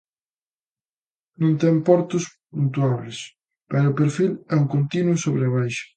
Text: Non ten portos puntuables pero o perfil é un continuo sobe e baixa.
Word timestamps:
Non 1.39 1.53
ten 1.61 1.75
portos 1.87 2.23
puntuables 2.51 3.17
pero 3.69 3.87
o 3.89 3.97
perfil 3.99 4.31
é 4.53 4.55
un 4.61 4.67
continuo 4.73 5.15
sobe 5.23 5.41
e 5.49 5.53
baixa. 5.57 5.85